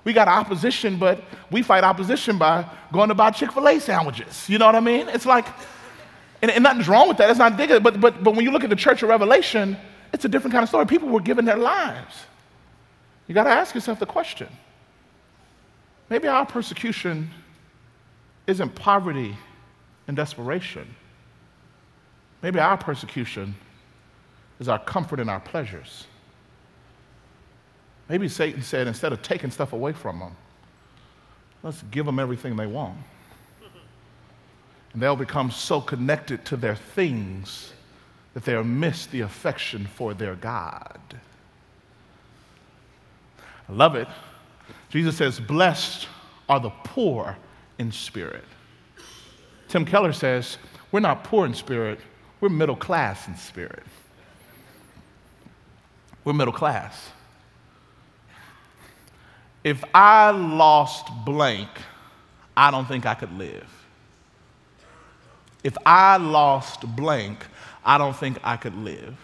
[0.03, 4.49] We got opposition, but we fight opposition by going to buy Chick fil A sandwiches.
[4.49, 5.07] You know what I mean?
[5.07, 5.47] It's like,
[6.41, 7.29] and, and nothing's wrong with that.
[7.29, 7.81] It's not digging.
[7.81, 9.77] But, but, but when you look at the church of Revelation,
[10.11, 10.85] it's a different kind of story.
[10.85, 12.25] People were giving their lives.
[13.27, 14.49] You got to ask yourself the question
[16.09, 17.31] maybe our persecution
[18.47, 19.37] isn't poverty
[20.09, 20.93] and desperation.
[22.41, 23.55] Maybe our persecution
[24.59, 26.07] is our comfort and our pleasures.
[28.07, 30.35] Maybe Satan said, instead of taking stuff away from them,
[31.63, 32.97] let's give them everything they want.
[34.93, 37.73] And they'll become so connected to their things
[38.33, 40.99] that they'll miss the affection for their God.
[43.67, 44.07] I love it.
[44.89, 46.07] Jesus says, Blessed
[46.47, 47.35] are the poor
[47.79, 48.43] in spirit.
[49.67, 50.57] Tim Keller says,
[50.91, 51.99] We're not poor in spirit,
[52.45, 53.81] we're middle class in spirit.
[56.23, 57.09] We're middle class.
[59.63, 61.69] If I lost blank,
[62.55, 63.67] I don't think I could live.
[65.63, 67.43] If I lost blank,
[67.83, 69.17] I don't think I could live.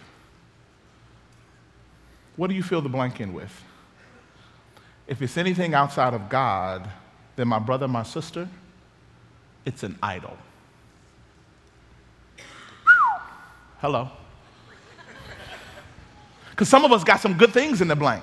[2.34, 3.52] What do you fill the blank in with?
[5.06, 6.90] If it's anything outside of God,
[7.36, 8.48] then my brother, my sister,
[9.64, 10.36] it's an idol.
[13.82, 14.08] Hello.
[16.50, 18.22] Because some of us got some good things in the blank.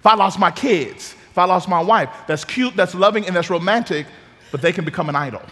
[0.00, 3.36] If I lost my kids, if I lost my wife, that's cute, that's loving, and
[3.36, 4.08] that's romantic,
[4.50, 5.42] but they can become an idol.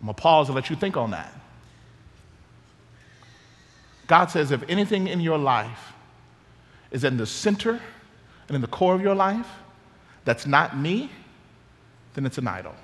[0.00, 1.38] I'm going to pause and let you think on that.
[4.06, 5.92] God says if anything in your life
[6.90, 7.78] is in the center
[8.48, 9.48] and in the core of your life
[10.24, 11.10] that's not me,
[12.14, 12.74] then it's an idol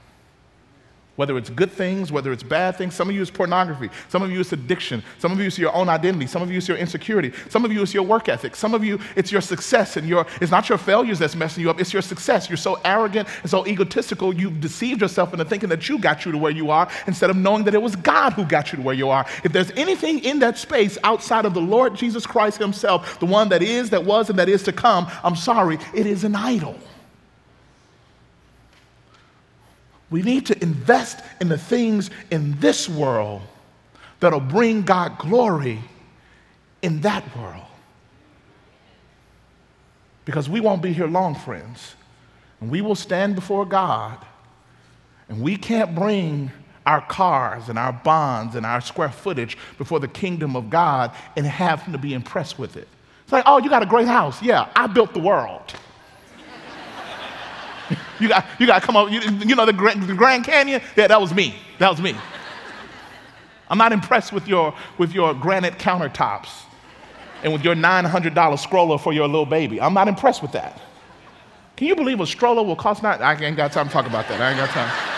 [1.21, 2.95] whether it's good things, whether it's bad things.
[2.95, 3.91] Some of you it's pornography.
[4.09, 5.03] Some of you it's addiction.
[5.19, 6.27] Some of you it's your own identity.
[6.27, 7.31] Some of you it's your insecurity.
[7.51, 8.57] Some of you it's your work ethic.
[8.57, 11.69] Some of you it's your success and your it's not your failures that's messing you
[11.69, 11.79] up.
[11.79, 12.49] It's your success.
[12.49, 14.33] You're so arrogant and so egotistical.
[14.33, 17.37] You've deceived yourself into thinking that you got you to where you are instead of
[17.37, 19.27] knowing that it was God who got you to where you are.
[19.45, 23.51] If there's anything in that space outside of the Lord Jesus Christ Himself, the one
[23.51, 26.79] that is, that was, and that is to come, I'm sorry, it is an idol.
[30.11, 33.43] We need to invest in the things in this world
[34.19, 35.81] that'll bring God glory
[36.83, 37.65] in that world.
[40.25, 41.95] Because we won't be here long, friends.
[42.61, 44.19] And we will stand before God,
[45.29, 46.51] and we can't bring
[46.85, 51.47] our cars and our bonds and our square footage before the kingdom of God and
[51.47, 52.89] have Him to be impressed with it.
[53.23, 54.43] It's like, oh, you got a great house.
[54.43, 55.73] Yeah, I built the world.
[58.21, 59.11] You got, you got to come up.
[59.11, 60.83] You, you know the Grand, the Grand Canyon?
[60.97, 61.55] Yeah, that was me.
[61.79, 62.15] That was me.
[63.69, 66.51] I'm not impressed with your, with your granite countertops
[67.43, 69.81] and with your $900 stroller for your little baby.
[69.81, 70.81] I'm not impressed with that.
[71.77, 73.23] Can you believe a stroller will cost not?
[73.23, 74.41] I ain't got time to talk about that.
[74.41, 75.17] I ain't got time.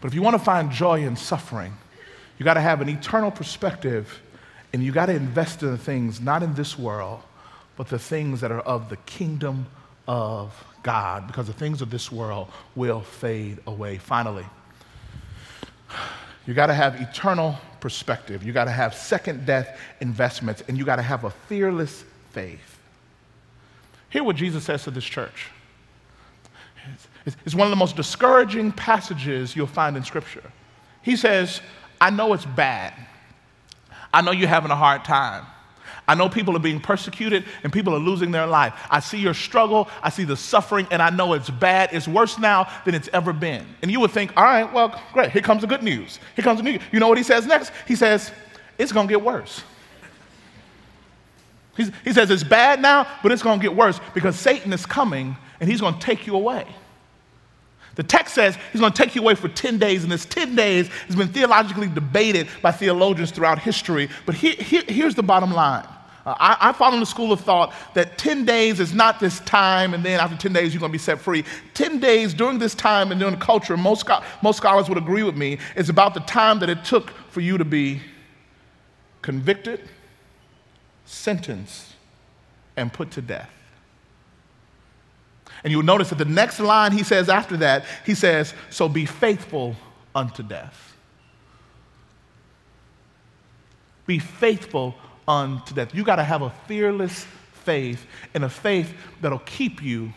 [0.00, 1.76] But if you want to find joy in suffering,
[2.38, 4.22] you got to have an eternal perspective
[4.72, 7.22] and you got to invest in the things not in this world,
[7.76, 9.66] but the things that are of the kingdom
[10.08, 13.98] of God, because the things of this world will fade away.
[13.98, 14.46] Finally,
[16.46, 18.42] you got to have eternal perspective.
[18.42, 22.78] You got to have second death investments, and you got to have a fearless faith.
[24.10, 25.48] Hear what Jesus says to this church.
[27.44, 30.52] It's one of the most discouraging passages you'll find in Scripture.
[31.02, 31.60] He says,
[32.00, 32.94] I know it's bad.
[34.14, 35.44] I know you're having a hard time.
[36.08, 38.74] I know people are being persecuted and people are losing their life.
[38.90, 41.90] I see your struggle, I see the suffering, and I know it's bad.
[41.92, 43.66] It's worse now than it's ever been.
[43.82, 46.20] And you would think, all right, well, great, here comes the good news.
[46.36, 46.80] Here comes the news.
[46.92, 47.72] You know what he says next?
[47.88, 48.30] He says,
[48.78, 49.62] it's going to get worse.
[51.76, 54.86] He's, he says, it's bad now, but it's going to get worse because Satan is
[54.86, 56.66] coming and he's going to take you away.
[57.96, 60.54] The text says he's going to take you away for 10 days, and this 10
[60.54, 64.10] days has been theologically debated by theologians throughout history.
[64.26, 65.86] But here's the bottom line
[66.26, 69.94] uh, I, I follow the school of thought that 10 days is not this time,
[69.94, 71.44] and then after 10 days, you're going to be set free.
[71.74, 74.08] 10 days during this time and during the culture, most,
[74.42, 77.56] most scholars would agree with me, is about the time that it took for you
[77.56, 78.02] to be
[79.22, 79.88] convicted,
[81.04, 81.92] sentenced,
[82.76, 83.50] and put to death.
[85.62, 89.06] And you'll notice that the next line he says after that, he says, So be
[89.06, 89.76] faithful
[90.14, 90.96] unto death.
[94.06, 94.96] Be faithful
[95.28, 95.94] unto death.
[95.94, 100.12] You got to have a fearless faith and a faith that'll keep you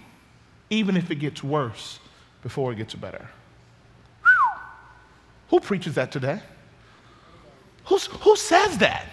[0.70, 2.00] even if it gets worse
[2.44, 3.28] before it gets better.
[5.50, 6.40] Who preaches that today?
[7.86, 9.06] Who's, who says that?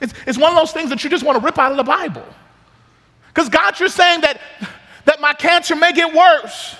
[0.00, 1.82] It's, it's one of those things that you just want to rip out of the
[1.82, 2.24] Bible.
[3.28, 4.40] Because God, you're saying that,
[5.06, 6.76] that my cancer may get worse.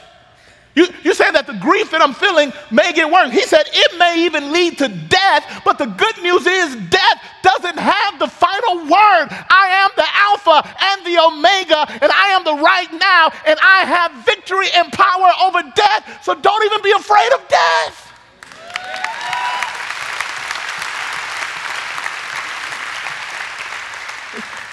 [0.74, 3.32] You, you're saying that the grief that I'm feeling may get worse.
[3.32, 7.78] He said it may even lead to death, but the good news is death doesn't
[7.78, 8.47] have the final
[8.88, 9.28] word.
[9.30, 13.84] I am the Alpha and the Omega, and I am the right now, and I
[13.84, 18.08] have victory and power over death, so don't even be afraid of death.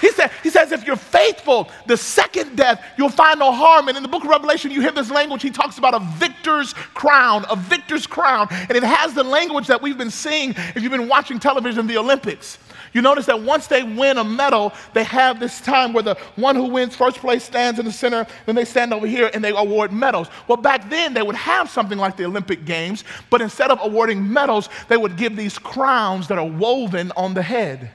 [0.00, 3.88] He, said, he says, if you're faithful, the second death, you'll find no harm.
[3.88, 5.42] And in the book of Revelation, you hear this language.
[5.42, 8.46] He talks about a victor's crown, a victor's crown.
[8.50, 11.96] And it has the language that we've been seeing if you've been watching television, the
[11.96, 12.58] Olympics.
[12.96, 16.56] You notice that once they win a medal, they have this time where the one
[16.56, 19.50] who wins first place stands in the center, then they stand over here and they
[19.50, 20.28] award medals.
[20.48, 24.32] Well, back then they would have something like the Olympic Games, but instead of awarding
[24.32, 27.90] medals, they would give these crowns that are woven on the head.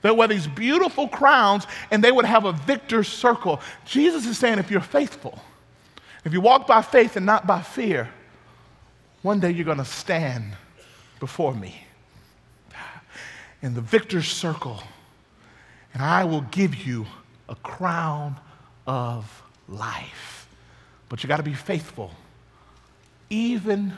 [0.00, 3.60] They wear these beautiful crowns and they would have a victor's circle.
[3.84, 5.42] Jesus is saying if you're faithful,
[6.24, 8.08] if you walk by faith and not by fear,
[9.20, 10.56] one day you're going to stand
[11.20, 11.81] before me
[13.62, 14.82] in the victor's circle,
[15.94, 17.06] and I will give you
[17.48, 18.36] a crown
[18.86, 20.48] of life.
[21.08, 22.10] But you got to be faithful,
[23.30, 23.92] even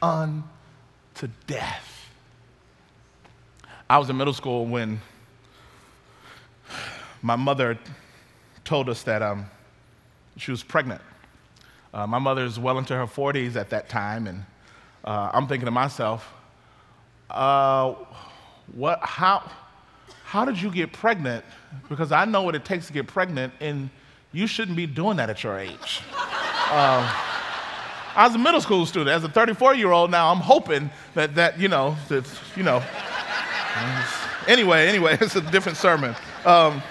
[0.00, 2.08] unto death.
[3.88, 5.00] I was in middle school when
[7.20, 7.78] my mother
[8.64, 9.46] told us that um,
[10.36, 11.02] she was pregnant.
[11.92, 14.44] Uh, my mother is well into her 40s at that time, and
[15.04, 16.32] uh, I'm thinking to myself,
[17.28, 17.94] uh,
[18.74, 19.50] what, how,
[20.24, 21.44] how did you get pregnant?
[21.88, 23.90] Because I know what it takes to get pregnant, and
[24.32, 26.02] you shouldn't be doing that at your age.
[26.70, 27.06] Um,
[28.14, 29.10] I was a middle school student.
[29.10, 32.24] As a 34 year old now, I'm hoping that, that you know, that,
[32.56, 32.82] you know.
[34.46, 36.14] anyway, anyway, it's a different sermon.
[36.44, 36.82] Um,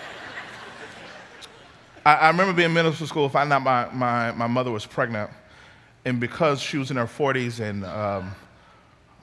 [2.06, 5.30] I, I, remember being in middle school, finding out my, my, my mother was pregnant.
[6.06, 8.32] And because she was in her 40s and um,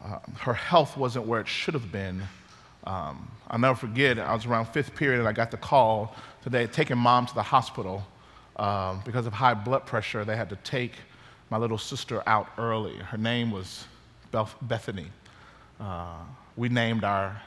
[0.04, 2.22] uh, her health wasn't where it should have been,
[2.84, 6.66] um, I'll never forget, I was around fifth period and I got the call today
[6.66, 8.06] taking mom to the hospital
[8.56, 10.24] um, because of high blood pressure.
[10.24, 10.92] They had to take
[11.50, 12.96] my little sister out early.
[12.96, 13.84] Her name was
[14.30, 15.06] Beth- Bethany.
[15.80, 16.18] Uh,
[16.56, 17.40] we named our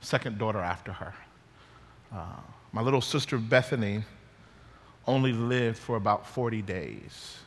[0.00, 1.14] second daughter after her.
[2.12, 2.40] Uh,
[2.72, 4.02] my little sister Bethany
[5.06, 7.38] only lived for about 40 days.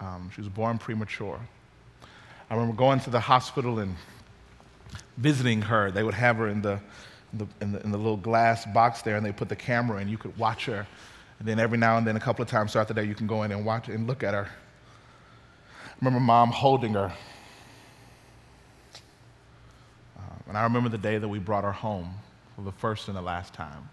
[0.00, 1.40] Um, she was born premature.
[2.50, 3.94] I remember going to the hospital and
[5.16, 5.90] visiting her.
[5.90, 6.80] They would have her in the,
[7.32, 10.00] in the, in the, in the little glass box there, and they put the camera
[10.00, 10.08] in.
[10.08, 10.86] You could watch her.
[11.38, 13.26] And then every now and then, a couple of times throughout the day, you can
[13.26, 14.48] go in and watch and look at her.
[15.84, 17.12] I remember mom holding her.
[20.16, 22.14] Um, and I remember the day that we brought her home
[22.56, 23.88] for the first and the last time.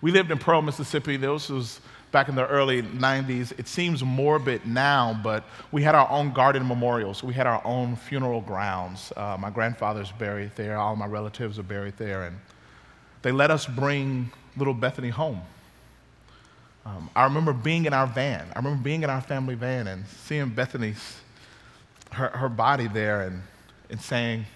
[0.00, 1.16] We lived in Pearl, Mississippi.
[1.16, 1.80] This was
[2.16, 3.52] back in the early 90s.
[3.58, 7.22] It seems morbid now, but we had our own garden memorials.
[7.22, 9.12] We had our own funeral grounds.
[9.14, 12.38] Uh, my grandfather's buried there, all my relatives are buried there, and
[13.20, 15.42] they let us bring little Bethany home.
[16.86, 18.46] Um, I remember being in our van.
[18.54, 21.20] I remember being in our family van and seeing Bethany's,
[22.12, 23.42] her, her body there and,
[23.90, 24.46] and saying,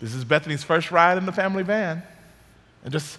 [0.00, 2.02] This is Bethany's first ride in the family van.
[2.82, 3.16] And just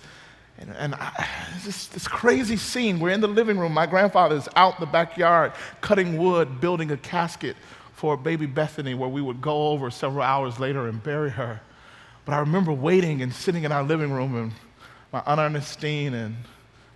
[0.59, 1.27] and, and I,
[1.65, 2.99] this, this crazy scene.
[2.99, 3.73] We're in the living room.
[3.73, 7.55] My grandfather's out in the backyard cutting wood, building a casket
[7.93, 11.59] for baby Bethany, where we would go over several hours later and bury her.
[12.25, 14.51] But I remember waiting and sitting in our living room, and
[15.11, 16.35] my Aunt Ernestine and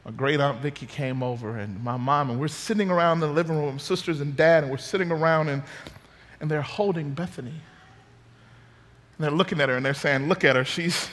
[0.06, 3.58] my great Aunt Vicky came over, and my mom, and we're sitting around the living
[3.58, 5.64] room, sisters and dad, and we're sitting around, and,
[6.42, 7.50] and they're holding Bethany.
[7.50, 7.60] And
[9.20, 11.10] they're looking at her, and they're saying, Look at her, she's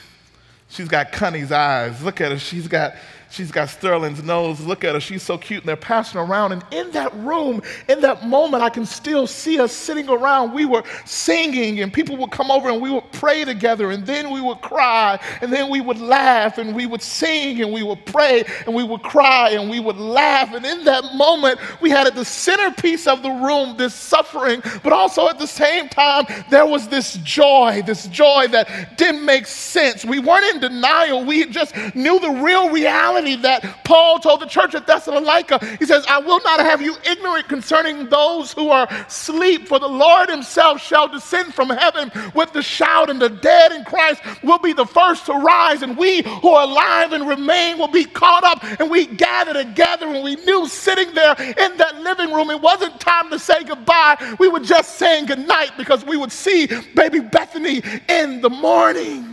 [0.71, 2.01] She's got Connie's eyes.
[2.01, 2.39] Look at her.
[2.39, 2.95] She's got
[3.31, 4.59] She's got Sterling's nose.
[4.59, 4.99] Look at her.
[4.99, 5.61] She's so cute.
[5.61, 6.51] And they're passing around.
[6.51, 10.53] And in that room, in that moment, I can still see us sitting around.
[10.53, 13.91] We were singing, and people would come over and we would pray together.
[13.91, 15.17] And then we would cry.
[15.41, 16.57] And then we would laugh.
[16.57, 17.61] And we would sing.
[17.61, 18.43] And we would pray.
[18.65, 19.51] And we would cry.
[19.51, 20.53] And we would laugh.
[20.53, 24.61] And in that moment, we had at the centerpiece of the room this suffering.
[24.83, 29.47] But also at the same time, there was this joy, this joy that didn't make
[29.47, 30.03] sense.
[30.03, 31.23] We weren't in denial.
[31.23, 35.65] We just knew the real reality that Paul told the church at Thessalonica.
[35.79, 39.87] He says, I will not have you ignorant concerning those who are asleep, for the
[39.87, 44.59] Lord himself shall descend from heaven with the shout, and the dead in Christ will
[44.59, 48.43] be the first to rise, and we who are alive and remain will be caught
[48.43, 50.07] up, and we gather together.
[50.07, 54.35] And we knew sitting there in that living room, it wasn't time to say goodbye.
[54.39, 59.30] We were just saying goodnight because we would see baby Bethany in the morning.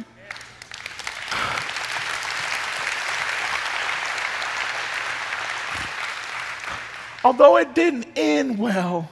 [7.25, 9.09] Although it didn't end well,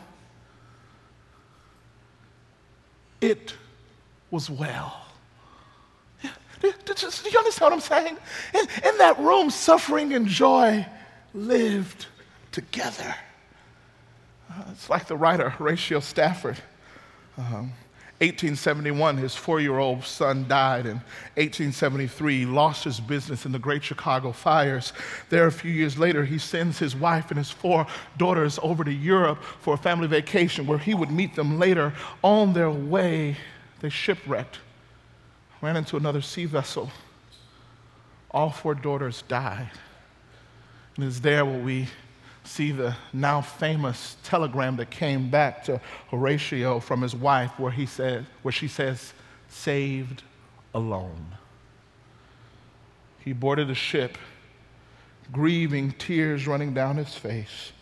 [3.21, 3.55] it
[4.31, 5.03] was well.
[6.61, 8.17] Do, you understand what I'm saying?
[8.55, 10.87] In, in that room, suffering and joy
[11.35, 12.07] lived
[12.53, 13.15] together.
[14.51, 16.57] Uh, it's like the writer Horatio Spafford.
[17.37, 17.73] Um,
[18.21, 20.87] 1871, his four year old son died.
[20.87, 20.97] In
[21.35, 24.95] 1873, he lost his business in the Great Chicago fires.
[25.29, 27.87] There, a few years later, he sends his wife and his four
[28.17, 31.93] daughters over to Europe for a family vacation where he would meet them later.
[32.23, 33.37] On their way,
[33.81, 34.61] they shipwrecked,
[35.61, 36.91] ran into another sea vessel.
[38.31, 39.71] All four daughters died.
[40.97, 41.89] And it's there where we
[42.47, 45.81] see the now famous telegram that came back to
[46.11, 49.13] Horatio from his wife where he said where she says
[49.49, 50.23] saved
[50.75, 51.35] alone.
[53.19, 54.19] He boarded a ship
[55.33, 57.73] grieving tears running down his face.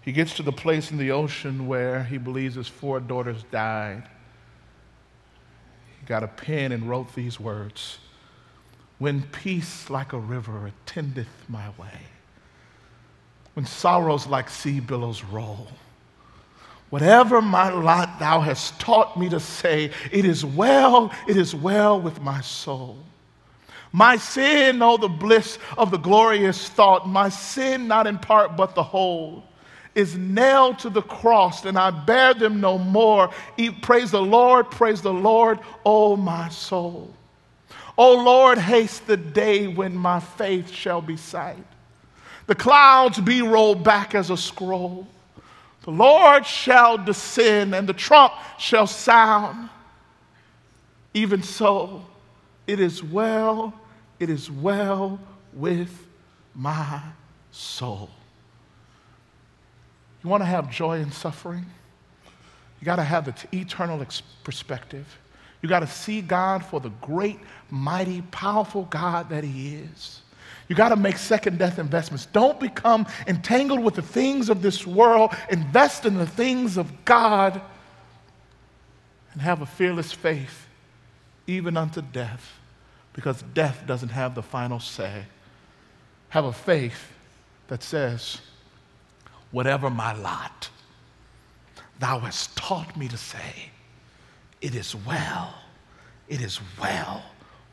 [0.00, 4.02] He gets to the place in the ocean where he believes his four daughters died.
[6.00, 7.98] He got a pen and wrote these words
[8.98, 12.00] When peace like a river attendeth my way,
[13.54, 15.68] when sorrows like sea billows roll.
[16.90, 21.98] Whatever my lot thou hast taught me to say, it is well, it is well
[21.98, 22.98] with my soul.
[23.92, 28.74] My sin, oh, the bliss of the glorious thought, my sin, not in part but
[28.74, 29.44] the whole,
[29.94, 33.30] is nailed to the cross, and I bear them no more.
[33.82, 37.12] Praise the Lord, praise the Lord, oh, my soul.
[37.98, 41.64] O Lord, haste the day when my faith shall be sight.
[42.52, 45.06] The clouds be rolled back as a scroll.
[45.84, 49.70] The Lord shall descend and the trump shall sound.
[51.14, 52.04] Even so,
[52.66, 53.72] it is well,
[54.20, 55.18] it is well
[55.54, 56.06] with
[56.54, 57.00] my
[57.52, 58.10] soul.
[60.22, 61.64] You want to have joy in suffering?
[62.80, 64.06] You got to have the eternal
[64.44, 65.06] perspective.
[65.62, 67.40] You got to see God for the great,
[67.70, 70.20] mighty, powerful God that He is.
[70.68, 72.26] You got to make second death investments.
[72.26, 75.34] Don't become entangled with the things of this world.
[75.50, 77.60] Invest in the things of God
[79.32, 80.66] and have a fearless faith,
[81.46, 82.58] even unto death,
[83.12, 85.24] because death doesn't have the final say.
[86.30, 87.12] Have a faith
[87.68, 88.40] that says,
[89.50, 90.70] Whatever my lot,
[91.98, 93.70] thou hast taught me to say,
[94.60, 95.54] It is well,
[96.28, 97.22] it is well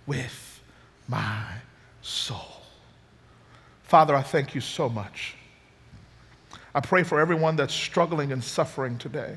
[0.06, 0.62] with
[1.08, 1.44] my
[2.02, 2.59] soul.
[3.90, 5.34] Father, I thank you so much.
[6.76, 9.36] I pray for everyone that's struggling and suffering today.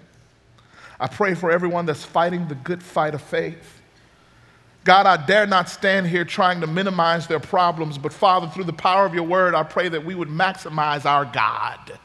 [1.00, 3.80] I pray for everyone that's fighting the good fight of faith.
[4.84, 8.74] God, I dare not stand here trying to minimize their problems, but Father, through the
[8.74, 11.98] power of your word, I pray that we would maximize our God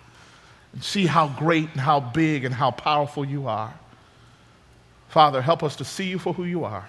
[0.71, 3.73] and see how great and how big and how powerful you are.
[5.09, 6.87] Father, help us to see you for who you are.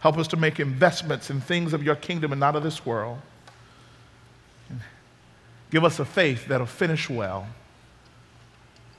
[0.00, 3.20] Help us to make investments in things of your kingdom and not of this world.
[5.70, 7.46] Give us a faith that'll finish well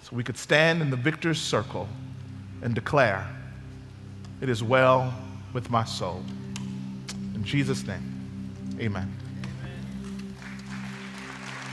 [0.01, 1.87] so we could stand in the victor's circle
[2.61, 3.27] and declare,
[4.39, 5.13] It is well
[5.53, 6.23] with my soul.
[7.35, 9.20] In Jesus' name, amen.